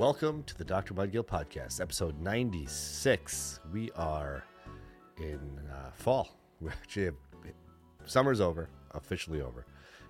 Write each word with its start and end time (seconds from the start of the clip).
welcome 0.00 0.42
to 0.44 0.56
the 0.56 0.64
Dr. 0.64 0.94
Mudgil 0.94 1.22
podcast, 1.22 1.78
episode 1.78 2.18
96. 2.22 3.60
We 3.70 3.90
are 3.96 4.42
in 5.18 5.60
uh, 5.70 5.90
fall. 5.92 6.38
We 6.62 6.70
actually 6.70 7.04
have, 7.04 7.14
summer's 8.06 8.40
over, 8.40 8.70
officially 8.92 9.42
over, 9.42 9.66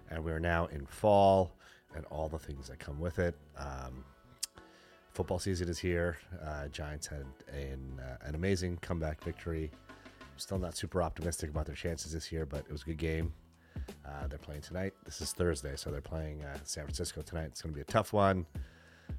and 0.08 0.22
we 0.22 0.30
are 0.30 0.38
now 0.38 0.66
in 0.66 0.87
fall 0.87 1.56
and 1.96 2.04
all 2.04 2.29
the 2.29 2.38
things 2.38 2.68
that 2.68 2.79
come 2.79 3.00
with 3.00 3.18
it. 3.18 3.34
Um, 3.58 4.04
football 5.12 5.41
season 5.41 5.68
is 5.68 5.80
here. 5.80 6.18
Uh, 6.41 6.68
Giants 6.68 7.09
had 7.09 7.27
an, 7.52 8.00
uh, 8.00 8.29
an 8.29 8.36
amazing 8.36 8.77
comeback 8.82 9.25
victory. 9.25 9.72
Still 10.36 10.61
not 10.61 10.77
super 10.77 11.02
optimistic 11.02 11.50
about 11.50 11.66
their 11.66 11.75
chances 11.75 12.12
this 12.12 12.30
year, 12.30 12.46
but 12.46 12.61
it 12.61 12.70
was 12.70 12.82
a 12.82 12.86
good 12.86 12.98
game. 12.98 13.32
Uh, 14.07 14.29
they're 14.29 14.38
playing 14.38 14.62
tonight. 14.62 14.93
This 15.04 15.20
is 15.20 15.32
Thursday, 15.32 15.75
so 15.75 15.91
they're 15.91 16.00
playing 16.00 16.45
uh, 16.45 16.59
San 16.62 16.84
Francisco 16.84 17.22
tonight. 17.22 17.46
It's 17.46 17.61
going 17.61 17.72
to 17.72 17.77
be 17.77 17.82
a 17.82 17.93
tough 17.93 18.12
one. 18.12 18.46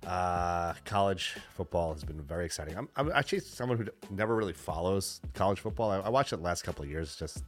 Uh, 0.05 0.73
college 0.83 1.36
football 1.54 1.93
has 1.93 2.04
been 2.04 2.19
very 2.21 2.46
exciting. 2.46 2.75
I'm, 2.75 2.89
I'm, 2.96 3.11
actually 3.11 3.39
someone 3.39 3.78
who 3.78 3.86
never 4.10 4.36
really 4.36 4.54
follows 4.54 5.21
college 5.36 5.60
football. 5.60 5.91
I, 5.91 6.00
I, 6.00 6.10
watched 6.10 6.33
it 6.33 6.37
the 6.37 6.41
last 6.41 6.64
couple 6.64 6.83
of 6.83 6.89
years, 6.89 7.15
just 7.15 7.43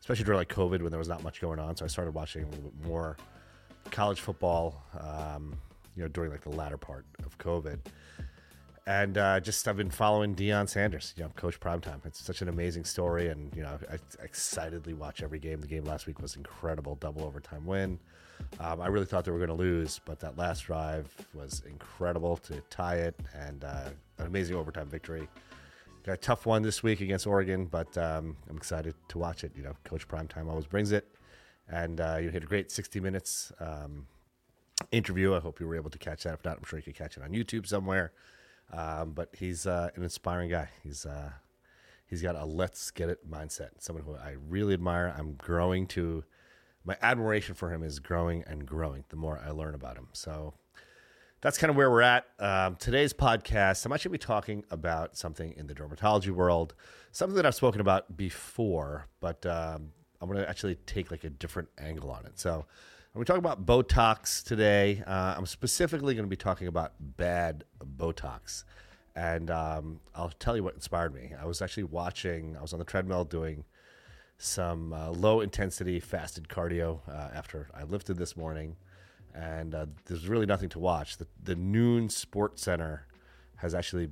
especially 0.00 0.24
during 0.24 0.38
like 0.38 0.48
COVID 0.48 0.80
when 0.80 0.90
there 0.90 0.98
was 0.98 1.08
not 1.08 1.22
much 1.22 1.42
going 1.42 1.58
on. 1.58 1.76
So 1.76 1.84
I 1.84 1.88
started 1.88 2.14
watching 2.14 2.44
a 2.44 2.46
little 2.46 2.70
bit 2.70 2.86
more 2.86 3.18
college 3.90 4.20
football. 4.20 4.82
Um, 4.98 5.58
you 5.94 6.02
know, 6.02 6.08
during 6.08 6.30
like 6.30 6.40
the 6.40 6.50
latter 6.50 6.78
part 6.78 7.04
of 7.24 7.36
COVID 7.38 7.78
and 8.86 9.16
uh, 9.16 9.40
just 9.40 9.66
I've 9.66 9.76
been 9.76 9.90
following 9.90 10.34
Deion 10.34 10.68
Sanders, 10.68 11.14
you 11.16 11.22
know, 11.22 11.30
Coach 11.36 11.58
Primetime. 11.58 12.04
It's 12.04 12.22
such 12.22 12.42
an 12.42 12.48
amazing 12.48 12.84
story, 12.84 13.28
and 13.28 13.54
you 13.56 13.62
know, 13.62 13.78
I, 13.90 13.94
I 13.94 13.98
excitedly 14.22 14.92
watch 14.92 15.22
every 15.22 15.38
game. 15.38 15.60
The 15.60 15.66
game 15.66 15.84
last 15.84 16.06
week 16.06 16.20
was 16.20 16.36
incredible, 16.36 16.96
double 16.96 17.22
overtime 17.24 17.64
win. 17.64 17.98
Um, 18.60 18.80
I 18.80 18.88
really 18.88 19.06
thought 19.06 19.24
they 19.24 19.30
were 19.30 19.38
going 19.38 19.48
to 19.48 19.54
lose, 19.54 20.00
but 20.04 20.20
that 20.20 20.36
last 20.36 20.64
drive 20.64 21.10
was 21.32 21.62
incredible 21.66 22.36
to 22.38 22.60
tie 22.68 22.96
it, 22.96 23.18
and 23.34 23.64
uh, 23.64 23.88
an 24.18 24.26
amazing 24.26 24.56
overtime 24.56 24.88
victory. 24.88 25.28
Got 26.04 26.12
a 26.12 26.16
tough 26.18 26.44
one 26.44 26.60
this 26.60 26.82
week 26.82 27.00
against 27.00 27.26
Oregon, 27.26 27.64
but 27.64 27.96
um, 27.96 28.36
I'm 28.50 28.58
excited 28.58 28.94
to 29.08 29.18
watch 29.18 29.44
it. 29.44 29.52
You 29.56 29.62
know, 29.62 29.72
Coach 29.84 30.06
Primetime 30.06 30.50
always 30.50 30.66
brings 30.66 30.92
it, 30.92 31.08
and 31.70 32.00
uh, 32.02 32.18
you 32.20 32.28
had 32.30 32.42
a 32.42 32.46
great 32.46 32.70
60 32.70 33.00
minutes 33.00 33.50
um, 33.60 34.06
interview. 34.92 35.34
I 35.34 35.40
hope 35.40 35.58
you 35.58 35.66
were 35.66 35.76
able 35.76 35.88
to 35.88 35.98
catch 35.98 36.24
that. 36.24 36.34
If 36.34 36.44
not, 36.44 36.58
I'm 36.58 36.64
sure 36.64 36.78
you 36.78 36.82
could 36.82 36.96
catch 36.96 37.16
it 37.16 37.22
on 37.22 37.30
YouTube 37.30 37.66
somewhere. 37.66 38.12
Um, 38.72 39.12
but 39.12 39.30
he's 39.36 39.66
uh, 39.66 39.90
an 39.94 40.02
inspiring 40.02 40.50
guy. 40.50 40.68
He's 40.82 41.06
uh, 41.06 41.30
he's 42.06 42.22
got 42.22 42.36
a 42.36 42.44
let's 42.44 42.90
get 42.90 43.08
it 43.08 43.28
mindset. 43.30 43.70
Someone 43.78 44.04
who 44.04 44.16
I 44.16 44.36
really 44.48 44.74
admire. 44.74 45.14
I'm 45.16 45.34
growing 45.34 45.86
to 45.88 46.24
my 46.84 46.96
admiration 47.02 47.54
for 47.54 47.70
him 47.70 47.82
is 47.82 47.98
growing 47.98 48.44
and 48.46 48.66
growing 48.66 49.04
the 49.08 49.16
more 49.16 49.40
I 49.44 49.50
learn 49.50 49.74
about 49.74 49.96
him. 49.96 50.08
So 50.12 50.54
that's 51.40 51.58
kind 51.58 51.70
of 51.70 51.76
where 51.76 51.90
we're 51.90 52.02
at. 52.02 52.26
Um, 52.38 52.76
today's 52.76 53.12
podcast, 53.12 53.84
I'm 53.84 53.92
actually 53.92 54.12
be 54.12 54.18
talking 54.18 54.64
about 54.70 55.16
something 55.16 55.52
in 55.56 55.66
the 55.66 55.74
dermatology 55.74 56.30
world, 56.30 56.74
something 57.12 57.36
that 57.36 57.46
I've 57.46 57.54
spoken 57.54 57.80
about 57.80 58.16
before, 58.16 59.08
but 59.20 59.44
um, 59.46 59.92
I'm 60.20 60.28
going 60.28 60.42
to 60.42 60.48
actually 60.48 60.76
take 60.86 61.10
like 61.10 61.24
a 61.24 61.30
different 61.30 61.68
angle 61.78 62.10
on 62.10 62.24
it. 62.24 62.38
So 62.38 62.66
we're 63.14 63.24
talking 63.24 63.44
about 63.44 63.64
Botox 63.64 64.42
today. 64.42 65.02
Uh, 65.06 65.34
I'm 65.36 65.46
specifically 65.46 66.14
going 66.14 66.24
to 66.24 66.30
be 66.30 66.36
talking 66.36 66.66
about 66.66 66.94
bad 66.98 67.64
Botox. 67.96 68.64
And 69.14 69.50
um, 69.52 70.00
I'll 70.16 70.32
tell 70.40 70.56
you 70.56 70.64
what 70.64 70.74
inspired 70.74 71.14
me. 71.14 71.32
I 71.40 71.46
was 71.46 71.62
actually 71.62 71.84
watching, 71.84 72.56
I 72.56 72.62
was 72.62 72.72
on 72.72 72.80
the 72.80 72.84
treadmill 72.84 73.24
doing 73.24 73.64
some 74.38 74.92
uh, 74.92 75.10
low 75.12 75.40
intensity 75.42 76.00
fasted 76.00 76.48
cardio 76.48 76.98
uh, 77.08 77.30
after 77.32 77.68
I 77.72 77.84
lifted 77.84 78.16
this 78.16 78.36
morning. 78.36 78.74
And 79.32 79.76
uh, 79.76 79.86
there's 80.06 80.28
really 80.28 80.46
nothing 80.46 80.68
to 80.70 80.80
watch. 80.80 81.16
The, 81.16 81.28
the 81.40 81.54
Noon 81.54 82.08
SportsCenter 82.08 83.02
has 83.56 83.76
actually, 83.76 84.08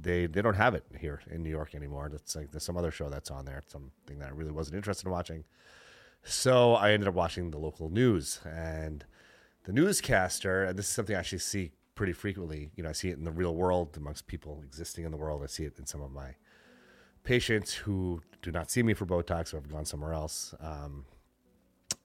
they, 0.00 0.26
they 0.26 0.42
don't 0.42 0.54
have 0.54 0.74
it 0.74 0.84
here 0.98 1.20
in 1.30 1.44
New 1.44 1.50
York 1.50 1.76
anymore. 1.76 2.08
That's 2.10 2.34
like 2.34 2.50
there's 2.50 2.64
some 2.64 2.76
other 2.76 2.90
show 2.90 3.08
that's 3.08 3.30
on 3.30 3.44
there, 3.44 3.62
something 3.68 4.18
that 4.18 4.28
I 4.28 4.32
really 4.32 4.50
wasn't 4.50 4.74
interested 4.74 5.06
in 5.06 5.12
watching. 5.12 5.44
So 6.22 6.74
I 6.74 6.92
ended 6.92 7.08
up 7.08 7.14
watching 7.14 7.50
the 7.50 7.58
local 7.58 7.90
news 7.90 8.40
and 8.44 9.04
the 9.64 9.72
newscaster, 9.72 10.64
and 10.64 10.78
this 10.78 10.86
is 10.86 10.92
something 10.92 11.16
I 11.16 11.18
actually 11.18 11.38
see 11.38 11.72
pretty 11.94 12.12
frequently. 12.12 12.70
You 12.76 12.82
know, 12.82 12.90
I 12.90 12.92
see 12.92 13.08
it 13.08 13.18
in 13.18 13.24
the 13.24 13.32
real 13.32 13.54
world 13.54 13.96
amongst 13.96 14.26
people 14.26 14.60
existing 14.64 15.04
in 15.04 15.10
the 15.10 15.16
world. 15.16 15.42
I 15.42 15.46
see 15.46 15.64
it 15.64 15.78
in 15.78 15.86
some 15.86 16.00
of 16.02 16.10
my 16.12 16.34
patients 17.24 17.74
who 17.74 18.22
do 18.42 18.50
not 18.50 18.70
see 18.70 18.82
me 18.82 18.94
for 18.94 19.06
Botox 19.06 19.52
or 19.52 19.58
have 19.58 19.70
gone 19.70 19.84
somewhere 19.84 20.12
else. 20.12 20.54
Um, 20.60 21.04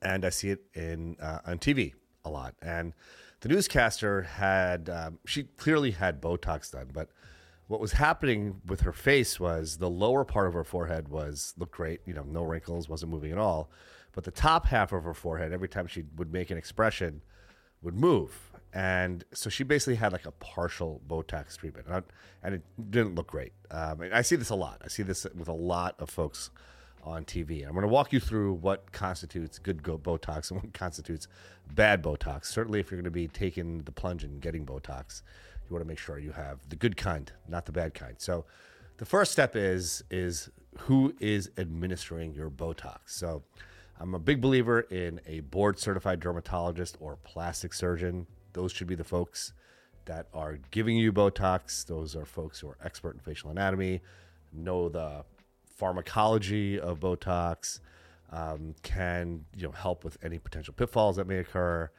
and 0.02 0.26
I 0.26 0.30
see 0.30 0.50
it 0.50 0.62
in 0.74 1.18
uh, 1.22 1.40
on 1.46 1.59
TV 1.59 1.94
a 2.24 2.30
lot. 2.30 2.56
And 2.62 2.94
the 3.42 3.50
newscaster 3.50 4.24
had 4.24 4.90
um, 4.90 5.20
she 5.26 5.44
clearly 5.44 5.92
had 5.92 6.22
Botox 6.22 6.72
done, 6.72 6.90
but 6.94 7.09
what 7.68 7.80
was 7.80 7.94
happening 7.94 8.62
with 8.68 8.82
her 8.82 8.92
face 8.92 9.40
was 9.40 9.78
the 9.78 9.90
lower 9.90 10.24
part 10.24 10.47
of 10.47 10.53
her 10.53 10.64
forehead 10.64 11.08
was 11.08 11.53
looked 11.58 11.74
great, 11.74 12.02
you 12.06 12.14
know, 12.14 12.24
no 12.24 12.44
wrinkles, 12.44 12.88
wasn't 12.88 13.12
moving 13.12 13.32
at 13.32 13.38
all. 13.38 13.72
But 14.16 14.24
the 14.24 14.31
top 14.31 14.66
half 14.66 14.94
of 14.94 15.03
her 15.03 15.14
forehead, 15.14 15.52
every 15.52 15.68
time 15.68 15.88
she 15.88 16.06
would 16.16 16.31
make 16.31 16.50
an 16.50 16.58
expression, 16.58 17.22
would 17.81 17.96
move. 17.96 18.52
And 18.74 19.24
so 19.34 19.50
she 19.50 19.64
basically 19.64 19.96
had 19.96 20.12
like 20.12 20.26
a 20.26 20.31
partial 20.31 21.02
Botox 21.08 21.58
treatment, 21.58 21.88
and 22.42 22.56
it 22.56 22.62
didn't 22.90 23.16
look 23.16 23.28
great. 23.28 23.53
Um, 23.72 24.02
I 24.12 24.22
see 24.22 24.36
this 24.36 24.50
a 24.50 24.56
lot. 24.56 24.81
I 24.84 24.88
see 24.88 25.03
this 25.03 25.26
with 25.36 25.48
a 25.48 25.53
lot 25.53 25.96
of 26.00 26.09
folks 26.09 26.50
on 27.06 27.24
TV. 27.24 27.59
And 27.59 27.68
I'm 27.68 27.74
going 27.74 27.84
to 27.84 27.88
walk 27.88 28.12
you 28.12 28.20
through 28.20 28.53
what 28.53 28.92
constitutes 28.92 29.59
good 29.59 29.81
Botox 29.84 30.52
and 30.52 30.62
what 30.62 30.74
constitutes 30.74 31.28
bad 31.74 32.03
Botox. 32.03 32.46
Certainly, 32.46 32.80
if 32.80 32.92
you're 32.92 32.97
going 32.97 33.06
to 33.06 33.12
be 33.12 33.28
taking 33.28 33.84
the 33.84 33.92
plunge 33.92 34.24
and 34.24 34.42
getting 34.42 34.66
Botox, 34.66 35.22
you 35.68 35.74
want 35.74 35.84
to 35.84 35.88
make 35.88 36.00
sure 36.00 36.20
you 36.20 36.32
have 36.32 36.59
the 36.70 36.76
good 36.76 36.97
kind, 36.97 37.32
not 37.47 37.66
the 37.66 37.72
bad 37.72 37.94
kind. 37.94 38.16
So, 38.18 38.46
the 38.97 39.06
first 39.06 39.32
step 39.32 39.56
is 39.56 40.03
is 40.09 40.50
who 40.80 41.14
is 41.20 41.50
administering 41.58 42.34
your 42.34 42.50
Botox. 42.50 43.00
So, 43.06 43.44
I'm 44.00 44.14
a 44.14 44.20
big 44.20 44.42
believer 44.42 44.82
in 44.82 45.22
a 45.26 45.40
board 45.40 45.80
certified 45.80 46.20
dermatologist 46.20 46.98
or 47.00 47.18
plastic 47.24 47.74
surgeon. 47.74 48.28
Those 48.54 48.72
should 48.72 48.88
be 48.88 48.96
the 48.96 49.06
folks 49.06 49.54
that 50.06 50.28
are 50.34 50.60
giving 50.72 50.98
you 50.98 51.14
Botox. 51.14 51.86
Those 51.86 52.16
are 52.16 52.26
folks 52.26 52.60
who 52.60 52.68
are 52.68 52.78
expert 52.84 53.16
in 53.16 53.20
facial 53.22 53.50
anatomy, 53.52 54.02
know 54.52 54.90
the 54.90 55.24
pharmacology 55.66 56.80
of 56.80 57.00
Botox, 57.00 57.80
um, 58.32 58.76
can 58.84 59.46
you 59.56 59.64
know 59.64 59.72
help 59.72 60.04
with 60.04 60.18
any 60.24 60.40
potential 60.40 60.74
pitfalls 60.74 61.16
that 61.16 61.28
may 61.28 61.38
occur. 61.38 61.90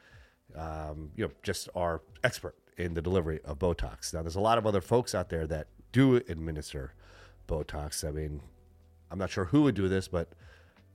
Um, 0.55 1.11
you 1.15 1.25
know, 1.25 1.31
just 1.43 1.67
are 1.75 2.01
expert 2.23 2.55
in 2.77 2.93
the 2.93 3.01
delivery 3.01 3.39
of 3.43 3.59
Botox. 3.59 4.13
Now, 4.13 4.21
there's 4.21 4.35
a 4.35 4.41
lot 4.41 4.57
of 4.57 4.65
other 4.65 4.81
folks 4.81 5.13
out 5.15 5.29
there 5.29 5.47
that 5.47 5.67
do 5.91 6.15
administer 6.15 6.93
Botox. 7.47 8.07
I 8.07 8.11
mean, 8.11 8.41
I'm 9.09 9.17
not 9.17 9.29
sure 9.31 9.45
who 9.45 9.63
would 9.63 9.75
do 9.75 9.89
this, 9.89 10.07
but 10.07 10.29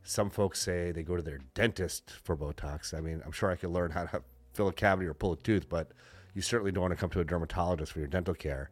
some 0.05 0.31
folks 0.31 0.61
say 0.61 0.93
they 0.93 1.03
go 1.03 1.17
to 1.17 1.23
their 1.23 1.41
dentist 1.55 2.11
for 2.25 2.37
Botox. 2.37 2.97
I 2.97 3.01
mean, 3.01 3.23
I'm 3.25 3.33
sure 3.33 3.51
I 3.51 3.57
could 3.57 3.71
learn 3.71 3.91
how 3.91 4.05
to 4.05 4.23
fill 4.53 4.69
a 4.69 4.73
cavity 4.73 5.07
or 5.07 5.15
pull 5.15 5.33
a 5.33 5.37
tooth, 5.37 5.69
but 5.69 5.93
you 6.35 6.43
certainly 6.43 6.73
don't 6.73 6.83
want 6.83 6.93
to 6.93 6.97
come 6.97 7.11
to 7.11 7.21
a 7.21 7.25
dermatologist 7.25 7.93
for 7.93 7.99
your 7.99 8.09
dental 8.09 8.35
care. 8.35 8.71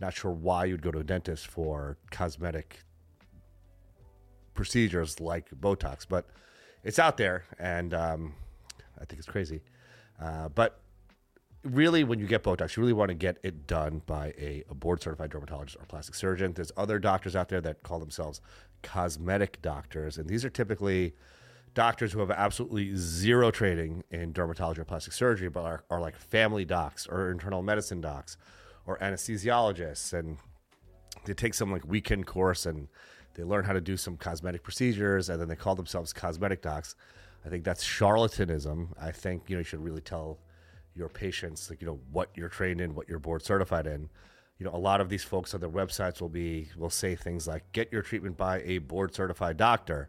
Not 0.00 0.14
sure 0.14 0.30
why 0.30 0.66
you'd 0.66 0.82
go 0.82 0.90
to 0.90 1.00
a 1.00 1.04
dentist 1.04 1.48
for 1.48 1.96
cosmetic 2.10 2.80
procedures 4.54 5.20
like 5.20 5.50
Botox, 5.50 6.06
but 6.08 6.26
it's 6.84 6.98
out 6.98 7.16
there, 7.16 7.44
and 7.58 7.92
um, 7.94 8.34
I 9.00 9.04
think 9.04 9.18
it's 9.18 9.28
crazy. 9.28 9.62
Uh, 10.20 10.48
but 10.48 10.80
really, 11.74 12.04
when 12.04 12.18
you 12.18 12.26
get 12.26 12.42
Botox, 12.42 12.76
you 12.76 12.82
really 12.82 12.92
want 12.92 13.08
to 13.08 13.14
get 13.14 13.38
it 13.42 13.66
done 13.66 14.02
by 14.06 14.34
a, 14.38 14.64
a 14.68 14.74
board 14.74 15.02
certified 15.02 15.30
dermatologist 15.30 15.76
or 15.80 15.86
plastic 15.86 16.14
surgeon. 16.14 16.52
There's 16.52 16.72
other 16.76 16.98
doctors 16.98 17.36
out 17.36 17.48
there 17.48 17.60
that 17.60 17.82
call 17.82 17.98
themselves 17.98 18.40
cosmetic 18.82 19.60
doctors, 19.62 20.18
and 20.18 20.28
these 20.28 20.44
are 20.44 20.50
typically 20.50 21.14
doctors 21.74 22.12
who 22.12 22.20
have 22.20 22.30
absolutely 22.30 22.94
zero 22.96 23.50
training 23.50 24.02
in 24.10 24.32
dermatology 24.32 24.78
or 24.78 24.84
plastic 24.84 25.12
surgery, 25.12 25.48
but 25.48 25.64
are, 25.64 25.84
are 25.90 26.00
like 26.00 26.16
family 26.16 26.64
docs 26.64 27.06
or 27.06 27.30
internal 27.30 27.62
medicine 27.62 28.00
docs 28.00 28.36
or 28.86 28.98
anesthesiologists, 28.98 30.12
and 30.12 30.38
they 31.24 31.34
take 31.34 31.54
some 31.54 31.70
like 31.70 31.86
weekend 31.86 32.26
course 32.26 32.66
and 32.66 32.88
they 33.34 33.44
learn 33.44 33.64
how 33.64 33.72
to 33.72 33.80
do 33.80 33.96
some 33.96 34.16
cosmetic 34.16 34.62
procedures, 34.62 35.28
and 35.28 35.40
then 35.40 35.48
they 35.48 35.56
call 35.56 35.74
themselves 35.74 36.12
cosmetic 36.12 36.62
docs. 36.62 36.96
I 37.46 37.48
think 37.48 37.62
that's 37.62 37.84
charlatanism. 37.84 38.88
I 39.00 39.12
think 39.12 39.44
you 39.46 39.54
know 39.54 39.60
you 39.60 39.64
should 39.64 39.84
really 39.84 40.00
tell 40.00 40.38
your 40.98 41.08
patients 41.08 41.70
like 41.70 41.80
you 41.80 41.86
know 41.86 42.00
what 42.12 42.28
you're 42.34 42.48
trained 42.48 42.80
in, 42.80 42.94
what 42.94 43.08
you're 43.08 43.18
board 43.18 43.42
certified 43.42 43.86
in 43.86 44.10
you 44.58 44.64
know, 44.64 44.74
a 44.74 44.78
lot 44.78 45.00
of 45.00 45.08
these 45.08 45.22
folks 45.22 45.54
on 45.54 45.60
their 45.60 45.70
websites 45.70 46.20
will 46.20 46.28
be 46.28 46.68
will 46.76 46.90
say 46.90 47.14
things 47.14 47.46
like 47.46 47.70
"get 47.72 47.92
your 47.92 48.02
treatment 48.02 48.36
by 48.36 48.60
a 48.62 48.78
board 48.78 49.14
certified 49.14 49.56
doctor," 49.56 50.08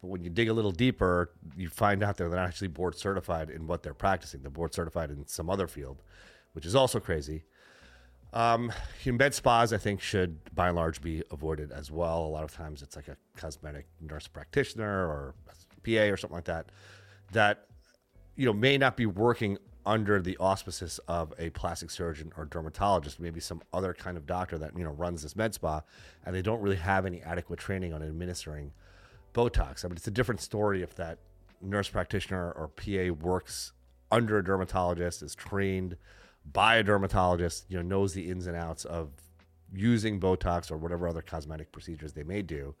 but 0.00 0.08
when 0.08 0.22
you 0.24 0.30
dig 0.30 0.48
a 0.48 0.52
little 0.52 0.72
deeper, 0.72 1.30
you 1.56 1.68
find 1.68 2.02
out 2.02 2.16
they're 2.16 2.28
not 2.28 2.38
actually 2.38 2.68
board 2.68 2.96
certified 2.96 3.50
in 3.50 3.66
what 3.66 3.82
they're 3.82 3.94
practicing. 3.94 4.42
They're 4.42 4.50
board 4.50 4.74
certified 4.74 5.10
in 5.10 5.26
some 5.26 5.48
other 5.48 5.68
field, 5.68 6.02
which 6.52 6.66
is 6.66 6.74
also 6.74 6.98
crazy. 6.98 7.44
Um, 8.32 8.72
med 9.06 9.32
spas, 9.32 9.72
I 9.72 9.78
think, 9.78 10.00
should 10.00 10.52
by 10.52 10.66
and 10.66 10.76
large 10.76 11.00
be 11.00 11.22
avoided 11.30 11.70
as 11.70 11.92
well. 11.92 12.26
A 12.26 12.26
lot 12.26 12.42
of 12.42 12.52
times, 12.52 12.82
it's 12.82 12.96
like 12.96 13.06
a 13.06 13.16
cosmetic 13.36 13.86
nurse 14.00 14.26
practitioner 14.26 15.06
or 15.06 15.34
PA 15.84 16.10
or 16.10 16.16
something 16.16 16.34
like 16.34 16.46
that 16.46 16.70
that 17.30 17.68
you 18.34 18.44
know 18.44 18.52
may 18.52 18.76
not 18.76 18.96
be 18.96 19.06
working 19.06 19.56
under 19.86 20.20
the 20.20 20.36
auspices 20.38 20.98
of 21.08 21.34
a 21.38 21.50
plastic 21.50 21.90
surgeon 21.90 22.32
or 22.36 22.44
dermatologist, 22.46 23.20
maybe 23.20 23.40
some 23.40 23.62
other 23.72 23.92
kind 23.92 24.16
of 24.16 24.26
doctor 24.26 24.56
that 24.58 24.76
you 24.76 24.84
know 24.84 24.92
runs 24.92 25.22
this 25.22 25.36
med 25.36 25.54
spa, 25.54 25.82
and 26.24 26.34
they 26.34 26.42
don't 26.42 26.60
really 26.60 26.76
have 26.76 27.06
any 27.06 27.22
adequate 27.22 27.58
training 27.58 27.92
on 27.92 28.02
administering 28.02 28.72
Botox. 29.34 29.84
I 29.84 29.88
mean, 29.88 29.96
it's 29.96 30.06
a 30.06 30.12
different 30.12 30.40
story 30.40 30.82
if 30.82 30.94
that 30.96 31.18
nurse 31.60 31.88
practitioner 31.88 32.52
or 32.52 32.68
PA 32.68 33.12
works 33.12 33.72
under 34.10 34.38
a 34.38 34.44
dermatologist, 34.44 35.22
is 35.22 35.34
trained 35.34 35.96
by 36.52 36.76
a 36.76 36.82
dermatologist, 36.82 37.64
you 37.68 37.76
know, 37.76 37.82
knows 37.82 38.14
the 38.14 38.30
ins 38.30 38.46
and 38.46 38.56
outs 38.56 38.84
of 38.84 39.10
using 39.74 40.20
Botox 40.20 40.70
or 40.70 40.76
whatever 40.76 41.08
other 41.08 41.22
cosmetic 41.22 41.72
procedures 41.72 42.12
they 42.12 42.22
may 42.22 42.42
do. 42.42 42.74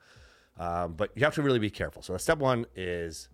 Um, 0.58 0.92
but 0.92 1.10
you 1.16 1.24
have 1.24 1.34
to 1.34 1.42
really 1.42 1.58
be 1.58 1.70
careful. 1.70 2.02
So, 2.02 2.16
step 2.16 2.38
one 2.38 2.66
is 2.76 3.28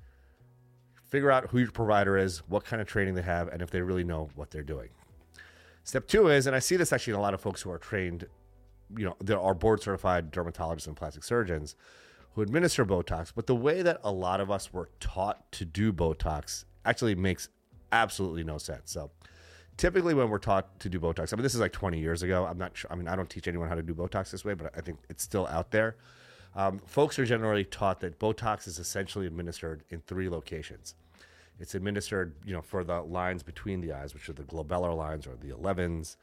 figure 1.10 1.30
out 1.30 1.50
who 1.50 1.58
your 1.58 1.70
provider 1.70 2.16
is, 2.16 2.38
what 2.48 2.64
kind 2.64 2.80
of 2.80 2.88
training 2.88 3.14
they 3.14 3.22
have, 3.22 3.48
and 3.48 3.60
if 3.60 3.70
they 3.70 3.82
really 3.82 4.04
know 4.04 4.30
what 4.34 4.50
they're 4.50 4.62
doing. 4.62 4.88
Step 5.82 6.06
two 6.06 6.28
is, 6.28 6.46
and 6.46 6.54
I 6.54 6.60
see 6.60 6.76
this 6.76 6.92
actually 6.92 7.14
in 7.14 7.18
a 7.18 7.22
lot 7.22 7.34
of 7.34 7.40
folks 7.40 7.62
who 7.62 7.70
are 7.70 7.78
trained, 7.78 8.26
you 8.96 9.04
know, 9.04 9.16
there 9.20 9.40
are 9.40 9.54
board 9.54 9.82
certified 9.82 10.32
dermatologists 10.32 10.86
and 10.86 10.96
plastic 10.96 11.24
surgeons 11.24 11.74
who 12.34 12.42
administer 12.42 12.84
Botox, 12.86 13.32
but 13.34 13.46
the 13.46 13.56
way 13.56 13.82
that 13.82 14.00
a 14.04 14.12
lot 14.12 14.40
of 14.40 14.50
us 14.50 14.72
were 14.72 14.88
taught 15.00 15.50
to 15.52 15.64
do 15.64 15.92
Botox 15.92 16.64
actually 16.84 17.14
makes 17.14 17.48
absolutely 17.92 18.44
no 18.44 18.58
sense. 18.58 18.92
So, 18.92 19.10
typically 19.76 20.14
when 20.14 20.28
we're 20.28 20.38
taught 20.38 20.78
to 20.80 20.88
do 20.88 21.00
Botox, 21.00 21.32
I 21.32 21.36
mean, 21.36 21.42
this 21.42 21.54
is 21.54 21.60
like 21.60 21.72
20 21.72 21.98
years 21.98 22.22
ago. 22.22 22.46
I'm 22.46 22.58
not 22.58 22.76
sure. 22.76 22.92
I 22.92 22.94
mean, 22.94 23.08
I 23.08 23.16
don't 23.16 23.28
teach 23.28 23.48
anyone 23.48 23.68
how 23.68 23.74
to 23.74 23.82
do 23.82 23.94
Botox 23.94 24.30
this 24.30 24.44
way, 24.44 24.54
but 24.54 24.72
I 24.76 24.80
think 24.80 24.98
it's 25.08 25.24
still 25.24 25.46
out 25.46 25.70
there. 25.70 25.96
Um, 26.54 26.80
folks 26.80 27.18
are 27.18 27.24
generally 27.24 27.64
taught 27.64 28.00
that 28.00 28.18
Botox 28.18 28.66
is 28.66 28.78
essentially 28.78 29.26
administered 29.26 29.84
in 29.88 30.00
three 30.00 30.28
locations. 30.28 30.94
It's 31.60 31.74
administered, 31.74 32.34
you 32.44 32.54
know, 32.54 32.62
for 32.62 32.82
the 32.82 33.02
lines 33.02 33.42
between 33.42 33.80
the 33.80 33.92
eyes, 33.92 34.14
which 34.14 34.28
are 34.28 34.32
the 34.32 34.44
glabellar 34.44 34.96
lines 34.96 35.26
or 35.26 35.36
the 35.36 35.48
11s. 35.48 36.16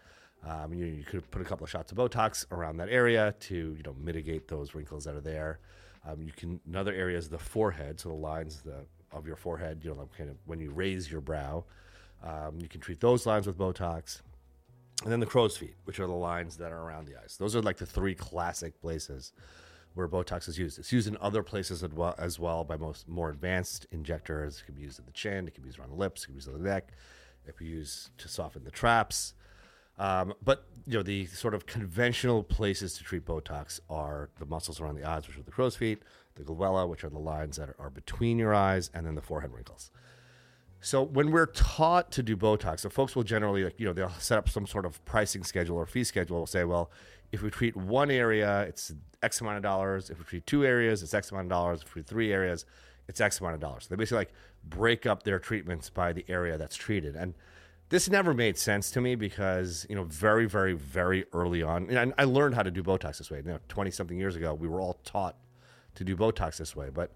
Um, 0.46 0.74
you, 0.74 0.86
you, 0.86 1.04
could 1.04 1.30
put 1.32 1.42
a 1.42 1.46
couple 1.46 1.64
of 1.64 1.70
shots 1.70 1.92
of 1.92 1.98
Botox 1.98 2.46
around 2.52 2.78
that 2.78 2.90
area 2.90 3.36
to, 3.42 3.56
you 3.56 3.84
know, 3.86 3.96
mitigate 4.00 4.48
those 4.48 4.74
wrinkles 4.74 5.04
that 5.06 5.16
are 5.16 5.22
there. 5.22 5.60
Um, 6.08 6.22
you 6.22 6.32
can 6.32 6.60
another 6.68 6.94
area 6.94 7.18
is 7.18 7.30
the 7.30 7.38
forehead, 7.38 8.00
so 8.00 8.10
the 8.10 8.16
lines 8.16 8.62
the, 8.62 8.86
of 9.12 9.28
your 9.28 9.36
forehead, 9.36 9.82
you 9.84 9.94
know, 9.94 10.10
kind 10.18 10.30
of 10.30 10.38
when 10.46 10.60
you 10.60 10.72
raise 10.72 11.12
your 11.12 11.22
brow. 11.22 11.66
Um, 12.24 12.60
you 12.60 12.68
can 12.68 12.82
treat 12.82 13.00
those 13.00 13.26
lines 13.26 13.46
with 13.46 13.58
Botox. 13.58 14.22
And 15.04 15.12
then 15.12 15.20
the 15.20 15.28
crow's 15.28 15.56
feet, 15.56 15.76
which 15.84 16.00
are 16.00 16.08
the 16.08 16.14
lines 16.14 16.58
that 16.58 16.72
are 16.72 16.82
around 16.82 17.06
the 17.06 17.16
eyes. 17.16 17.38
Those 17.38 17.56
are 17.56 17.62
like 17.62 17.78
the 17.78 17.86
three 17.86 18.16
classic 18.16 18.80
places 18.82 19.34
where 19.98 20.08
Botox 20.08 20.48
is 20.48 20.58
used. 20.60 20.78
It's 20.78 20.92
used 20.92 21.08
in 21.08 21.18
other 21.20 21.44
places 21.44 21.84
as 21.84 21.92
well, 21.92 22.16
as 22.18 22.40
well 22.40 22.64
by 22.64 22.78
most 22.78 23.08
more 23.08 23.30
advanced 23.30 23.88
injectors. 23.92 24.60
It 24.60 24.66
can 24.66 24.76
be 24.76 24.84
used 24.84 25.00
at 25.00 25.06
the 25.06 25.12
chin, 25.12 25.48
it 25.48 25.56
can 25.56 25.64
be 25.64 25.68
used 25.68 25.80
around 25.80 25.90
the 25.90 25.96
lips, 25.96 26.24
it 26.24 26.28
can 26.28 26.34
be 26.36 26.38
used 26.38 26.48
on 26.48 26.62
the 26.62 26.70
neck, 26.70 26.90
it 27.46 27.58
can 27.58 27.66
be 27.66 27.72
used 27.72 28.18
to 28.20 28.28
soften 28.28 28.64
the 28.64 28.72
traps. 28.72 29.34
Um, 29.98 30.34
but 30.44 30.66
you 30.86 30.94
know 30.94 31.04
the 31.04 31.26
sort 31.26 31.56
of 31.56 31.66
conventional 31.66 32.44
places 32.44 32.98
to 32.98 33.04
treat 33.04 33.26
Botox 33.26 33.80
are 33.90 34.30
the 34.38 34.46
muscles 34.46 34.80
around 34.80 34.96
the 34.96 35.04
eyes, 35.04 35.28
which 35.28 35.38
are 35.38 35.42
the 35.42 35.52
crow's 35.52 35.76
feet, 35.76 36.04
the 36.36 36.44
glabella, 36.44 36.88
which 36.88 37.04
are 37.04 37.10
the 37.10 37.18
lines 37.18 37.58
that 37.58 37.70
are 37.80 37.90
between 37.90 38.38
your 38.38 38.54
eyes, 38.54 38.92
and 38.94 39.08
then 39.08 39.16
the 39.16 39.22
forehead 39.22 39.52
wrinkles. 39.52 39.90
So 40.80 41.02
when 41.02 41.32
we're 41.32 41.48
taught 41.48 42.12
to 42.12 42.24
do 42.24 42.38
Botox, 42.38 42.82
so 42.82 42.90
folks 42.90 43.16
will 43.16 43.24
generally 43.24 43.64
like 43.64 43.80
you 43.80 43.88
know 43.88 43.94
they'll 43.94 44.12
set 44.20 44.38
up 44.38 44.48
some 44.48 44.68
sort 44.68 44.86
of 44.86 45.04
pricing 45.06 45.44
schedule 45.44 45.78
or 45.78 45.88
fee 45.88 46.04
schedule. 46.04 46.40
Will 46.40 46.46
say, 46.46 46.64
well, 46.64 46.92
if 47.32 47.42
we 47.42 47.50
treat 47.50 47.76
one 47.76 48.10
area, 48.10 48.62
it's 48.62 48.94
X 49.22 49.42
amount 49.42 49.58
of 49.58 49.64
dollars. 49.64 50.10
If 50.10 50.20
we 50.20 50.26
treat 50.26 50.48
two 50.48 50.66
areas, 50.66 51.04
it's 51.04 51.14
X 51.14 51.32
amount 51.32 51.46
of 51.46 51.50
dollars. 51.50 51.82
If 51.82 51.88
we 51.88 52.02
treat 52.02 52.08
three 52.08 52.32
areas, 52.32 52.66
it's 53.08 53.20
X 53.20 53.40
amount 53.40 53.56
of 53.56 53.62
dollars. 53.62 53.84
So 53.84 53.90
they 53.90 53.96
basically 53.96 54.20
like 54.20 54.34
break 54.64 55.06
up 55.06 55.24
their 55.24 55.40
treatments 55.40 55.90
by 55.90 56.14
the 56.14 56.26
area 56.28 56.58
that's 56.58 56.76
treated. 56.76 57.16
And 57.16 57.34
this 57.90 58.10
never 58.10 58.34
made 58.34 58.58
sense 58.58 58.92
to 58.92 59.02
me 59.02 59.16
because, 59.16 59.86
you 59.90 59.96
know, 59.96 60.04
very, 60.04 60.46
very, 60.46 60.74
very 60.74 61.26
early 61.32 61.64
on, 61.64 61.90
and 61.90 62.14
I 62.18 62.26
learned 62.26 62.56
how 62.56 62.64
to 62.64 62.72
do 62.72 62.84
Botox 62.84 63.18
this 63.18 63.32
way. 63.32 63.38
You 63.38 63.44
know, 63.44 63.60
20 63.70 63.92
something 63.92 64.18
years 64.18 64.36
ago, 64.36 64.54
we 64.54 64.68
were 64.68 64.82
all 64.82 65.00
taught 65.06 65.38
to 65.96 66.04
do 66.04 66.16
Botox 66.16 66.58
this 66.58 66.76
way. 66.76 66.90
But 66.94 67.14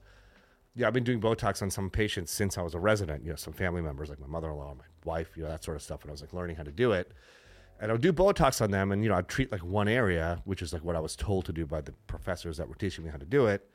yeah, 0.73 0.87
I've 0.87 0.93
been 0.93 1.03
doing 1.03 1.19
Botox 1.19 1.61
on 1.61 1.69
some 1.69 1.89
patients 1.89 2.31
since 2.31 2.57
I 2.57 2.61
was 2.61 2.73
a 2.73 2.79
resident, 2.79 3.23
you 3.23 3.31
know, 3.31 3.35
some 3.35 3.53
family 3.53 3.81
members 3.81 4.09
like 4.09 4.19
my 4.19 4.27
mother 4.27 4.49
in 4.49 4.55
law, 4.55 4.73
my 4.73 4.85
wife, 5.03 5.31
you 5.35 5.43
know, 5.43 5.49
that 5.49 5.63
sort 5.63 5.75
of 5.75 5.83
stuff. 5.83 6.03
And 6.03 6.09
I 6.09 6.13
was 6.13 6.21
like 6.21 6.31
learning 6.31 6.55
how 6.55 6.63
to 6.63 6.71
do 6.71 6.93
it 6.93 7.11
and 7.81 7.89
I 7.89 7.93
would 7.93 8.01
do 8.01 8.13
Botox 8.13 8.61
on 8.61 8.69
them, 8.69 8.91
and 8.91 9.03
you 9.03 9.09
know, 9.09 9.15
I'd 9.15 9.27
treat 9.27 9.51
like 9.51 9.63
one 9.63 9.87
area, 9.87 10.39
which 10.45 10.61
is 10.61 10.71
like 10.71 10.83
what 10.83 10.95
I 10.95 10.99
was 10.99 11.15
told 11.15 11.45
to 11.45 11.51
do 11.51 11.65
by 11.65 11.81
the 11.81 11.93
professors 12.05 12.57
that 12.57 12.69
were 12.69 12.75
teaching 12.75 13.03
me 13.03 13.09
how 13.09 13.17
to 13.17 13.25
do 13.25 13.47
it. 13.47 13.67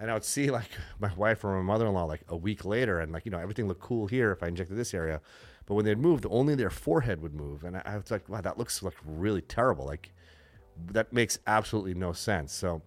And 0.00 0.10
I 0.10 0.14
would 0.14 0.24
see 0.24 0.50
like 0.50 0.70
my 0.98 1.12
wife 1.14 1.44
or 1.44 1.54
my 1.62 1.62
mother-in-law 1.62 2.06
like 2.06 2.22
a 2.28 2.36
week 2.36 2.64
later, 2.64 3.00
and 3.00 3.12
like 3.12 3.26
you 3.26 3.30
know, 3.30 3.38
everything 3.38 3.68
looked 3.68 3.82
cool 3.82 4.06
here 4.06 4.32
if 4.32 4.42
I 4.42 4.48
injected 4.48 4.76
this 4.76 4.94
area, 4.94 5.20
but 5.66 5.74
when 5.74 5.84
they'd 5.84 5.98
moved, 5.98 6.26
only 6.30 6.54
their 6.54 6.70
forehead 6.70 7.20
would 7.20 7.34
move, 7.34 7.62
and 7.62 7.76
I, 7.76 7.82
I 7.84 7.96
was 7.96 8.10
like, 8.10 8.26
wow, 8.28 8.40
that 8.40 8.58
looks 8.58 8.82
like 8.82 8.96
really 9.04 9.42
terrible. 9.42 9.84
Like 9.84 10.10
that 10.92 11.12
makes 11.12 11.38
absolutely 11.46 11.92
no 11.94 12.14
sense. 12.14 12.54
So 12.54 12.80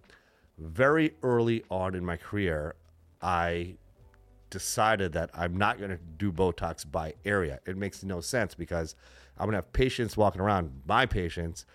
very 0.58 1.14
early 1.22 1.62
on 1.70 1.94
in 1.94 2.04
my 2.04 2.16
career, 2.16 2.74
I 3.22 3.76
decided 4.56 5.12
that 5.12 5.28
I'm 5.34 5.56
not 5.56 5.78
going 5.78 5.90
to 5.90 5.98
do 6.16 6.32
Botox 6.32 6.90
by 6.90 7.14
area. 7.24 7.60
It 7.66 7.76
makes 7.76 8.02
no 8.02 8.20
sense 8.20 8.54
because 8.54 8.94
I'm 9.38 9.46
gonna 9.46 9.58
have 9.58 9.72
patients 9.72 10.16
walking 10.16 10.40
around, 10.40 10.82
my 10.86 11.04
patients, 11.06 11.66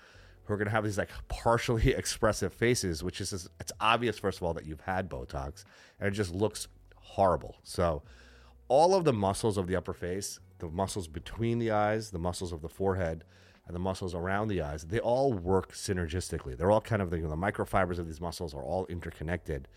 who 0.43 0.53
are 0.53 0.57
gonna 0.57 0.71
have 0.71 0.83
these 0.83 0.97
like 0.97 1.11
partially 1.27 1.91
expressive 2.01 2.53
faces, 2.53 3.03
which 3.03 3.21
is 3.21 3.47
it's 3.59 3.71
obvious 3.79 4.17
first 4.17 4.39
of 4.39 4.43
all 4.43 4.53
that 4.53 4.65
you've 4.65 4.81
had 4.81 5.09
Botox, 5.09 5.63
and 5.99 6.07
it 6.07 6.11
just 6.11 6.33
looks 6.33 6.67
horrible. 6.95 7.57
So, 7.63 8.01
all 8.67 8.95
of 8.95 9.03
the 9.03 9.13
muscles 9.13 9.57
of 9.57 9.67
the 9.67 9.75
upper 9.75 9.93
face, 9.93 10.39
the 10.59 10.69
muscles 10.69 11.07
between 11.07 11.59
the 11.59 11.71
eyes, 11.71 12.09
the 12.11 12.19
muscles 12.19 12.51
of 12.51 12.61
the 12.61 12.69
forehead, 12.69 13.23
and 13.67 13.75
the 13.75 13.79
muscles 13.79 14.15
around 14.15 14.47
the 14.47 14.61
eyes, 14.61 14.85
they 14.85 14.99
all 14.99 15.33
work 15.33 15.73
synergistically. 15.73 16.57
They're 16.57 16.71
all 16.71 16.81
kind 16.81 17.01
of 17.01 17.09
the, 17.09 17.17
you 17.17 17.23
know, 17.23 17.29
the 17.29 17.35
microfibers 17.35 17.99
of 17.99 18.07
these 18.07 18.21
muscles 18.21 18.53
are 18.53 18.63
all 18.63 18.85
interconnected. 18.87 19.67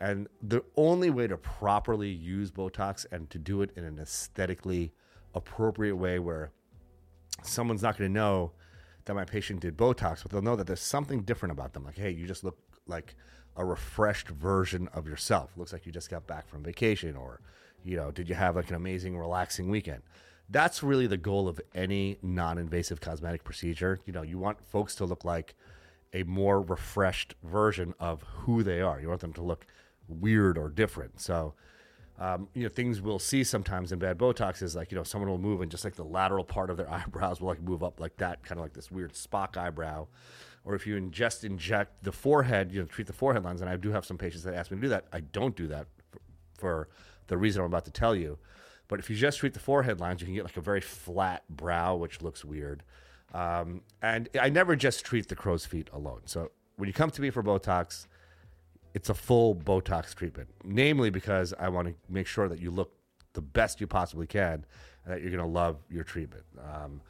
And 0.00 0.28
the 0.42 0.62
only 0.76 1.10
way 1.10 1.26
to 1.26 1.36
properly 1.36 2.10
use 2.10 2.50
Botox 2.50 3.06
and 3.10 3.30
to 3.30 3.38
do 3.38 3.62
it 3.62 3.70
in 3.76 3.84
an 3.84 3.98
aesthetically 3.98 4.92
appropriate 5.34 5.96
way 5.96 6.18
where 6.18 6.50
someone's 7.42 7.82
not 7.82 7.96
going 7.96 8.10
to 8.10 8.12
know 8.12 8.52
that 9.06 9.14
my 9.14 9.24
patient 9.24 9.60
did 9.60 9.76
Botox, 9.76 10.22
but 10.22 10.32
they'll 10.32 10.42
know 10.42 10.56
that 10.56 10.66
there's 10.66 10.80
something 10.80 11.22
different 11.22 11.52
about 11.52 11.72
them. 11.72 11.84
Like, 11.84 11.96
hey, 11.96 12.10
you 12.10 12.26
just 12.26 12.44
look 12.44 12.58
like 12.86 13.14
a 13.56 13.64
refreshed 13.64 14.28
version 14.28 14.88
of 14.92 15.06
yourself. 15.06 15.50
Looks 15.56 15.72
like 15.72 15.86
you 15.86 15.92
just 15.92 16.10
got 16.10 16.26
back 16.26 16.48
from 16.48 16.62
vacation, 16.62 17.16
or, 17.16 17.40
you 17.84 17.96
know, 17.96 18.10
did 18.10 18.28
you 18.28 18.34
have 18.34 18.56
like 18.56 18.68
an 18.68 18.74
amazing, 18.74 19.16
relaxing 19.16 19.70
weekend? 19.70 20.02
That's 20.48 20.82
really 20.82 21.06
the 21.06 21.16
goal 21.16 21.48
of 21.48 21.60
any 21.74 22.18
non 22.22 22.58
invasive 22.58 23.00
cosmetic 23.00 23.44
procedure. 23.44 23.98
You 24.06 24.12
know, 24.12 24.22
you 24.22 24.38
want 24.38 24.60
folks 24.60 24.94
to 24.96 25.04
look 25.04 25.24
like 25.24 25.54
a 26.12 26.22
more 26.24 26.60
refreshed 26.60 27.34
version 27.42 27.94
of 27.98 28.22
who 28.22 28.62
they 28.62 28.80
are. 28.80 29.00
You 29.00 29.08
want 29.08 29.20
them 29.20 29.32
to 29.34 29.42
look 29.42 29.66
weird 30.08 30.58
or 30.58 30.68
different. 30.68 31.20
So, 31.20 31.54
um, 32.18 32.48
you 32.54 32.62
know, 32.62 32.68
things 32.68 33.00
we'll 33.00 33.18
see 33.18 33.44
sometimes 33.44 33.92
in 33.92 33.98
bad 33.98 34.18
Botox 34.18 34.62
is 34.62 34.74
like, 34.74 34.90
you 34.90 34.96
know, 34.96 35.04
someone 35.04 35.28
will 35.28 35.38
move 35.38 35.60
and 35.60 35.70
just 35.70 35.84
like 35.84 35.96
the 35.96 36.04
lateral 36.04 36.44
part 36.44 36.70
of 36.70 36.76
their 36.76 36.90
eyebrows 36.92 37.40
will 37.40 37.48
like 37.48 37.62
move 37.62 37.82
up 37.82 38.00
like 38.00 38.16
that, 38.18 38.42
kind 38.42 38.58
of 38.58 38.64
like 38.64 38.72
this 38.72 38.90
weird 38.90 39.12
Spock 39.12 39.56
eyebrow. 39.56 40.06
Or 40.64 40.74
if 40.74 40.86
you 40.86 40.96
ingest 41.00 41.44
inject 41.44 42.02
the 42.02 42.12
forehead, 42.12 42.72
you 42.72 42.80
know, 42.80 42.86
treat 42.86 43.06
the 43.06 43.12
forehead 43.12 43.44
lines. 43.44 43.60
And 43.60 43.70
I 43.70 43.76
do 43.76 43.92
have 43.92 44.04
some 44.04 44.18
patients 44.18 44.42
that 44.44 44.54
ask 44.54 44.70
me 44.70 44.76
to 44.78 44.82
do 44.82 44.88
that. 44.88 45.04
I 45.12 45.20
don't 45.20 45.54
do 45.54 45.68
that 45.68 45.86
for, 46.10 46.20
for 46.58 46.88
the 47.28 47.36
reason 47.36 47.60
I'm 47.60 47.66
about 47.66 47.84
to 47.84 47.92
tell 47.92 48.16
you. 48.16 48.38
But 48.88 48.98
if 48.98 49.10
you 49.10 49.16
just 49.16 49.38
treat 49.38 49.52
the 49.52 49.60
forehead 49.60 50.00
lines, 50.00 50.20
you 50.20 50.26
can 50.26 50.34
get 50.34 50.44
like 50.44 50.56
a 50.56 50.60
very 50.60 50.80
flat 50.80 51.44
brow, 51.48 51.96
which 51.96 52.22
looks 52.22 52.44
weird. 52.44 52.82
Um, 53.34 53.82
and 54.00 54.28
I 54.40 54.48
never 54.48 54.76
just 54.76 55.04
treat 55.04 55.28
the 55.28 55.34
crow's 55.34 55.66
feet 55.66 55.88
alone. 55.92 56.22
So 56.24 56.50
when 56.76 56.86
you 56.86 56.92
come 56.92 57.10
to 57.10 57.22
me 57.22 57.30
for 57.30 57.42
Botox, 57.42 58.06
it's 58.96 59.10
a 59.10 59.14
full 59.14 59.54
Botox 59.54 60.14
treatment, 60.14 60.48
namely 60.64 61.10
because 61.10 61.52
I 61.60 61.68
want 61.68 61.86
to 61.86 61.94
make 62.08 62.26
sure 62.26 62.48
that 62.48 62.60
you 62.60 62.70
look 62.70 62.94
the 63.34 63.42
best 63.42 63.78
you 63.78 63.86
possibly 63.86 64.26
can 64.26 64.64
and 65.04 65.12
that 65.12 65.20
you're 65.20 65.30
going 65.30 65.44
to 65.44 65.46
love 65.46 65.76
your 65.90 66.02
treatment. 66.02 66.44
Um, 66.58 67.02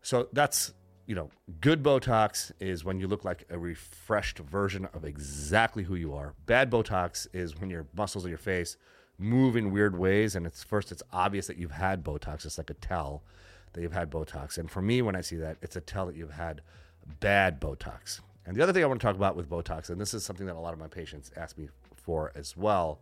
so 0.00 0.28
that's, 0.32 0.72
you 1.04 1.14
know, 1.14 1.28
good 1.60 1.82
Botox 1.82 2.52
is 2.58 2.86
when 2.86 2.98
you 2.98 3.06
look 3.06 3.22
like 3.22 3.44
a 3.50 3.58
refreshed 3.58 4.38
version 4.38 4.88
of 4.94 5.04
exactly 5.04 5.82
who 5.82 5.94
you 5.94 6.14
are. 6.14 6.32
Bad 6.46 6.70
Botox 6.70 7.26
is 7.34 7.60
when 7.60 7.68
your 7.68 7.84
muscles 7.94 8.24
of 8.24 8.30
your 8.30 8.38
face 8.38 8.78
move 9.18 9.56
in 9.56 9.72
weird 9.72 9.98
ways 9.98 10.34
and 10.34 10.46
it's 10.46 10.64
first 10.64 10.90
it's 10.90 11.02
obvious 11.12 11.46
that 11.48 11.58
you've 11.58 11.72
had 11.72 12.02
Botox. 12.02 12.46
It's 12.46 12.56
like 12.56 12.70
a 12.70 12.74
tell 12.74 13.24
that 13.74 13.82
you've 13.82 13.92
had 13.92 14.10
Botox. 14.10 14.56
And 14.56 14.70
for 14.70 14.80
me, 14.80 15.02
when 15.02 15.14
I 15.14 15.20
see 15.20 15.36
that, 15.36 15.58
it's 15.60 15.76
a 15.76 15.82
tell 15.82 16.06
that 16.06 16.16
you've 16.16 16.30
had 16.30 16.62
bad 17.20 17.60
Botox. 17.60 18.20
And 18.46 18.56
the 18.56 18.62
other 18.62 18.72
thing 18.72 18.82
I 18.82 18.86
want 18.86 19.00
to 19.00 19.06
talk 19.06 19.16
about 19.16 19.36
with 19.36 19.48
Botox, 19.48 19.90
and 19.90 20.00
this 20.00 20.14
is 20.14 20.24
something 20.24 20.46
that 20.46 20.56
a 20.56 20.60
lot 20.60 20.72
of 20.72 20.78
my 20.78 20.88
patients 20.88 21.30
ask 21.36 21.58
me 21.58 21.68
for 21.94 22.32
as 22.34 22.56
well. 22.56 23.00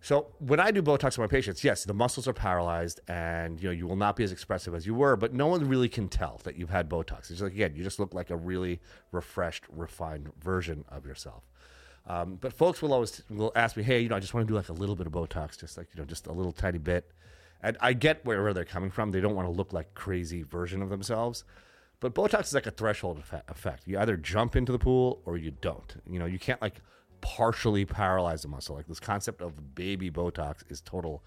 So 0.00 0.28
when 0.38 0.60
I 0.60 0.70
do 0.70 0.82
Botox 0.82 1.18
on 1.18 1.24
my 1.24 1.26
patients, 1.26 1.64
yes, 1.64 1.84
the 1.84 1.94
muscles 1.94 2.28
are 2.28 2.32
paralyzed, 2.32 3.00
and 3.08 3.60
you 3.60 3.68
know 3.68 3.72
you 3.72 3.86
will 3.86 3.96
not 3.96 4.14
be 4.14 4.24
as 4.24 4.30
expressive 4.30 4.74
as 4.74 4.86
you 4.86 4.94
were, 4.94 5.16
but 5.16 5.34
no 5.34 5.46
one 5.46 5.68
really 5.68 5.88
can 5.88 6.08
tell 6.08 6.40
that 6.44 6.56
you've 6.56 6.70
had 6.70 6.88
Botox. 6.88 7.30
It's 7.30 7.40
like 7.40 7.52
again, 7.52 7.74
you 7.74 7.82
just 7.82 7.98
look 7.98 8.14
like 8.14 8.30
a 8.30 8.36
really 8.36 8.80
refreshed, 9.10 9.64
refined 9.68 10.30
version 10.40 10.84
of 10.88 11.06
yourself. 11.06 11.42
Um, 12.06 12.36
but 12.40 12.52
folks 12.52 12.82
will 12.82 12.92
always 12.92 13.22
will 13.28 13.50
ask 13.56 13.76
me, 13.76 13.82
hey, 13.82 14.00
you 14.00 14.08
know, 14.08 14.16
I 14.16 14.20
just 14.20 14.32
want 14.32 14.46
to 14.46 14.50
do 14.50 14.56
like 14.56 14.68
a 14.68 14.74
little 14.74 14.94
bit 14.94 15.06
of 15.06 15.12
Botox, 15.12 15.58
just 15.58 15.76
like 15.76 15.88
you 15.94 16.00
know, 16.00 16.06
just 16.06 16.26
a 16.26 16.32
little 16.32 16.52
tiny 16.52 16.78
bit. 16.78 17.10
And 17.62 17.76
I 17.80 17.94
get 17.94 18.24
wherever 18.24 18.52
they're 18.52 18.64
coming 18.64 18.90
from. 18.90 19.10
They 19.10 19.20
don't 19.20 19.34
want 19.34 19.48
to 19.48 19.52
look 19.52 19.72
like 19.72 19.94
crazy 19.94 20.42
version 20.42 20.82
of 20.82 20.90
themselves. 20.90 21.42
But 22.00 22.14
Botox 22.14 22.44
is 22.44 22.54
like 22.54 22.66
a 22.66 22.70
threshold 22.70 23.22
effect. 23.48 23.82
You 23.86 23.98
either 23.98 24.16
jump 24.16 24.54
into 24.54 24.72
the 24.72 24.78
pool 24.78 25.22
or 25.24 25.36
you 25.36 25.50
don't. 25.50 25.94
You 26.08 26.18
know, 26.18 26.26
you 26.26 26.38
can't 26.38 26.60
like 26.60 26.82
partially 27.20 27.84
paralyze 27.84 28.42
the 28.42 28.48
muscle. 28.48 28.76
Like 28.76 28.86
this 28.86 29.00
concept 29.00 29.40
of 29.40 29.74
baby 29.74 30.10
Botox 30.10 30.70
is 30.70 30.80
total 30.80 31.22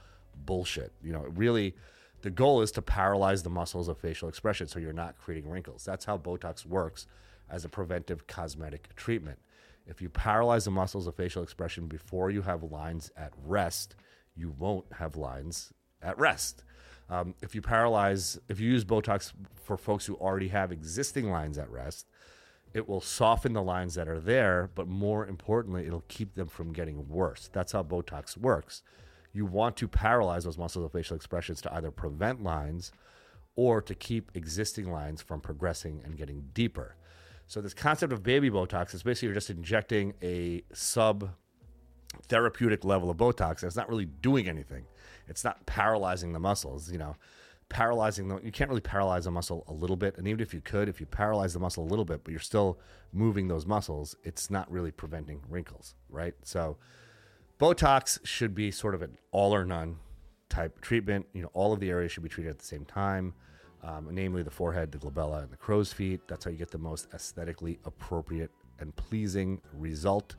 bullshit. 0.45 0.93
You 1.01 1.11
know, 1.11 1.25
really, 1.35 1.75
the 2.21 2.29
goal 2.29 2.61
is 2.61 2.71
to 2.73 2.81
paralyze 2.81 3.43
the 3.43 3.49
muscles 3.49 3.87
of 3.87 3.97
facial 3.97 4.29
expression 4.29 4.67
so 4.67 4.79
you're 4.79 4.93
not 4.93 5.17
creating 5.17 5.49
wrinkles. 5.49 5.83
That's 5.85 6.05
how 6.05 6.17
Botox 6.17 6.65
works 6.65 7.07
as 7.49 7.65
a 7.65 7.69
preventive 7.69 8.27
cosmetic 8.27 8.95
treatment. 8.95 9.39
If 9.87 10.01
you 10.01 10.09
paralyze 10.09 10.65
the 10.65 10.71
muscles 10.71 11.07
of 11.07 11.15
facial 11.15 11.41
expression 11.41 11.87
before 11.87 12.29
you 12.29 12.43
have 12.43 12.61
lines 12.63 13.09
at 13.17 13.33
rest, 13.43 13.95
you 14.35 14.53
won't 14.59 14.85
have 14.93 15.15
lines 15.15 15.73
at 16.01 16.19
rest. 16.19 16.63
Um, 17.09 17.33
if 17.41 17.55
you 17.55 17.61
paralyze, 17.61 18.39
if 18.47 18.59
you 18.59 18.69
use 18.69 18.85
Botox 18.85 19.33
for 19.63 19.77
folks 19.77 20.05
who 20.05 20.15
already 20.15 20.49
have 20.49 20.71
existing 20.71 21.31
lines 21.31 21.57
at 21.57 21.69
rest, 21.69 22.05
it 22.73 22.87
will 22.87 23.01
soften 23.01 23.53
the 23.53 23.63
lines 23.63 23.95
that 23.95 24.07
are 24.07 24.19
there, 24.19 24.69
but 24.75 24.87
more 24.87 25.25
importantly, 25.25 25.87
it'll 25.87 26.05
keep 26.07 26.35
them 26.35 26.47
from 26.47 26.71
getting 26.71 27.07
worse. 27.09 27.49
That's 27.51 27.71
how 27.71 27.81
Botox 27.81 28.37
works. 28.37 28.83
You 29.33 29.45
want 29.45 29.75
to 29.77 29.87
paralyze 29.87 30.43
those 30.43 30.57
muscles 30.57 30.85
of 30.85 30.91
facial 30.91 31.15
expressions 31.15 31.61
to 31.61 31.73
either 31.73 31.89
prevent 31.89 32.43
lines 32.43 32.91
or 33.55 33.81
to 33.81 33.95
keep 33.95 34.31
existing 34.35 34.91
lines 34.91 35.21
from 35.21 35.41
progressing 35.41 36.01
and 36.03 36.15
getting 36.15 36.49
deeper. 36.53 36.95
So, 37.47 37.61
this 37.61 37.73
concept 37.73 38.13
of 38.13 38.21
baby 38.21 38.51
Botox 38.51 38.93
is 38.93 39.01
basically 39.01 39.27
you're 39.27 39.35
just 39.35 39.49
injecting 39.49 40.13
a 40.21 40.63
sub 40.71 41.31
therapeutic 42.27 42.83
level 42.83 43.09
of 43.09 43.17
Botox. 43.17 43.61
and 43.61 43.63
It's 43.63 43.75
not 43.75 43.89
really 43.89 44.05
doing 44.05 44.47
anything. 44.47 44.85
It's 45.29 45.43
not 45.43 45.65
paralyzing 45.65 46.33
the 46.33 46.39
muscles. 46.39 46.91
You 46.91 46.97
know, 46.97 47.15
paralyzing 47.69 48.27
them, 48.27 48.39
you 48.43 48.51
can't 48.51 48.69
really 48.69 48.81
paralyze 48.81 49.25
a 49.27 49.31
muscle 49.31 49.63
a 49.67 49.73
little 49.73 49.95
bit. 49.95 50.17
And 50.17 50.27
even 50.27 50.41
if 50.41 50.53
you 50.53 50.61
could, 50.61 50.89
if 50.89 50.99
you 50.99 51.05
paralyze 51.05 51.53
the 51.53 51.59
muscle 51.59 51.83
a 51.83 51.89
little 51.89 52.05
bit, 52.05 52.23
but 52.23 52.31
you're 52.31 52.39
still 52.39 52.79
moving 53.13 53.47
those 53.47 53.65
muscles, 53.65 54.15
it's 54.23 54.49
not 54.49 54.69
really 54.71 54.91
preventing 54.91 55.41
wrinkles, 55.47 55.95
right? 56.09 56.33
So, 56.43 56.77
Botox 57.59 58.25
should 58.25 58.55
be 58.55 58.71
sort 58.71 58.95
of 58.95 59.01
an 59.01 59.17
all 59.31 59.53
or 59.53 59.65
none 59.65 59.97
type 60.47 60.79
treatment. 60.81 61.27
You 61.33 61.43
know, 61.43 61.51
all 61.53 61.73
of 61.73 61.79
the 61.79 61.89
areas 61.89 62.11
should 62.11 62.23
be 62.23 62.29
treated 62.29 62.49
at 62.49 62.59
the 62.59 62.65
same 62.65 62.85
time, 62.85 63.33
um, 63.83 64.07
namely 64.11 64.43
the 64.43 64.51
forehead, 64.51 64.91
the 64.91 64.97
glabella, 64.97 65.43
and 65.43 65.51
the 65.51 65.57
crow's 65.57 65.91
feet. 65.91 66.21
That's 66.27 66.45
how 66.45 66.51
you 66.51 66.57
get 66.57 66.71
the 66.71 66.77
most 66.77 67.07
aesthetically 67.13 67.79
appropriate 67.85 68.51
and 68.79 68.95
pleasing 68.95 69.61
result. 69.73 70.35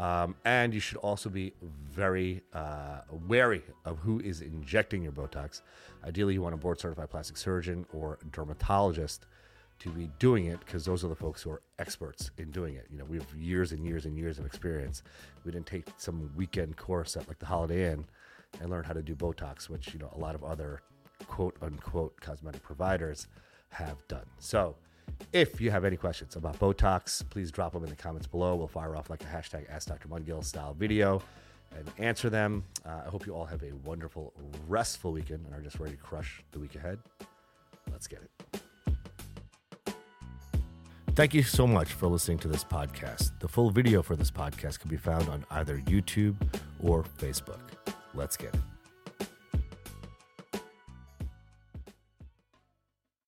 Um, 0.00 0.34
and 0.46 0.72
you 0.72 0.80
should 0.80 0.96
also 0.96 1.28
be 1.28 1.52
very 1.90 2.40
uh, 2.54 3.00
wary 3.28 3.62
of 3.84 3.98
who 3.98 4.18
is 4.20 4.40
injecting 4.40 5.02
your 5.02 5.12
Botox. 5.12 5.60
Ideally, 6.02 6.34
you 6.34 6.42
want 6.42 6.54
a 6.54 6.58
board 6.58 6.80
certified 6.80 7.10
plastic 7.10 7.36
surgeon 7.36 7.84
or 7.92 8.18
dermatologist 8.32 9.26
to 9.80 9.90
be 9.90 10.10
doing 10.18 10.46
it 10.46 10.58
because 10.60 10.86
those 10.86 11.04
are 11.04 11.08
the 11.08 11.14
folks 11.14 11.42
who 11.42 11.50
are 11.50 11.60
experts 11.78 12.30
in 12.38 12.50
doing 12.50 12.76
it. 12.76 12.86
You 12.90 12.96
know, 12.96 13.04
we 13.04 13.18
have 13.18 13.26
years 13.34 13.72
and 13.72 13.84
years 13.84 14.06
and 14.06 14.16
years 14.16 14.38
of 14.38 14.46
experience. 14.46 15.02
We 15.44 15.52
didn't 15.52 15.66
take 15.66 15.86
some 15.98 16.30
weekend 16.34 16.78
course 16.78 17.14
at 17.18 17.28
like 17.28 17.38
the 17.38 17.46
Holiday 17.46 17.92
Inn 17.92 18.06
and 18.62 18.70
learn 18.70 18.84
how 18.84 18.94
to 18.94 19.02
do 19.02 19.14
Botox, 19.14 19.68
which, 19.68 19.92
you 19.92 19.98
know, 19.98 20.10
a 20.16 20.18
lot 20.18 20.34
of 20.34 20.42
other 20.42 20.80
quote 21.26 21.56
unquote 21.60 22.18
cosmetic 22.22 22.62
providers 22.62 23.26
have 23.68 23.96
done. 24.08 24.24
So, 24.38 24.76
if 25.32 25.60
you 25.60 25.70
have 25.70 25.84
any 25.84 25.96
questions 25.96 26.36
about 26.36 26.58
Botox, 26.58 27.28
please 27.30 27.50
drop 27.50 27.72
them 27.72 27.84
in 27.84 27.90
the 27.90 27.96
comments 27.96 28.26
below. 28.26 28.56
We'll 28.56 28.68
fire 28.68 28.96
off 28.96 29.10
like 29.10 29.22
a 29.22 29.26
hashtag 29.26 29.70
Ask 29.70 29.88
Dr. 29.88 30.08
Mudgil 30.08 30.44
style 30.44 30.74
video 30.74 31.22
and 31.76 31.90
answer 31.98 32.30
them. 32.30 32.64
Uh, 32.84 33.02
I 33.06 33.08
hope 33.08 33.26
you 33.26 33.34
all 33.34 33.44
have 33.44 33.62
a 33.62 33.72
wonderful, 33.84 34.32
restful 34.68 35.12
weekend 35.12 35.46
and 35.46 35.54
are 35.54 35.62
just 35.62 35.78
ready 35.78 35.96
to 35.96 36.02
crush 36.02 36.42
the 36.52 36.58
week 36.58 36.74
ahead. 36.74 36.98
Let's 37.90 38.06
get 38.06 38.20
it. 38.22 38.60
Thank 41.14 41.34
you 41.34 41.42
so 41.42 41.66
much 41.66 41.92
for 41.92 42.06
listening 42.06 42.38
to 42.38 42.48
this 42.48 42.64
podcast. 42.64 43.38
The 43.40 43.48
full 43.48 43.70
video 43.70 44.02
for 44.02 44.16
this 44.16 44.30
podcast 44.30 44.80
can 44.80 44.88
be 44.88 44.96
found 44.96 45.28
on 45.28 45.44
either 45.50 45.78
YouTube 45.78 46.36
or 46.82 47.02
Facebook. 47.02 47.60
Let's 48.14 48.36
get 48.36 48.54
it. 48.54 48.69